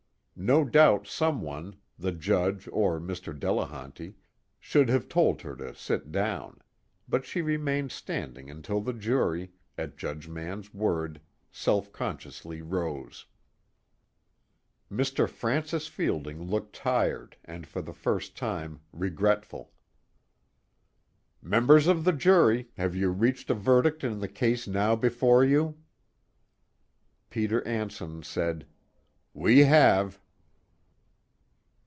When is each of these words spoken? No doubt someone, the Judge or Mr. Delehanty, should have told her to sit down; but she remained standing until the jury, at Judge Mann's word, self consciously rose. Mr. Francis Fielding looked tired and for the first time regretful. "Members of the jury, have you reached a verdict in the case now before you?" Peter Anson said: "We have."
No 0.33 0.65
doubt 0.65 1.05
someone, 1.05 1.75
the 1.99 2.11
Judge 2.11 2.67
or 2.71 2.99
Mr. 2.99 3.31
Delehanty, 3.37 4.15
should 4.59 4.89
have 4.89 5.07
told 5.07 5.43
her 5.43 5.55
to 5.57 5.75
sit 5.75 6.11
down; 6.11 6.59
but 7.07 7.25
she 7.27 7.43
remained 7.43 7.91
standing 7.91 8.49
until 8.49 8.81
the 8.81 8.91
jury, 8.93 9.51
at 9.77 9.97
Judge 9.97 10.27
Mann's 10.27 10.73
word, 10.73 11.21
self 11.51 11.91
consciously 11.91 12.59
rose. 12.59 13.27
Mr. 14.91 15.29
Francis 15.29 15.87
Fielding 15.87 16.41
looked 16.49 16.73
tired 16.75 17.37
and 17.45 17.67
for 17.67 17.83
the 17.83 17.93
first 17.93 18.35
time 18.35 18.81
regretful. 18.91 19.71
"Members 21.39 21.85
of 21.85 22.03
the 22.03 22.13
jury, 22.13 22.67
have 22.77 22.95
you 22.95 23.09
reached 23.11 23.51
a 23.51 23.53
verdict 23.53 24.03
in 24.03 24.19
the 24.21 24.27
case 24.27 24.67
now 24.67 24.95
before 24.95 25.45
you?" 25.45 25.77
Peter 27.29 27.61
Anson 27.67 28.23
said: 28.23 28.65
"We 29.35 29.59
have." 29.59 30.17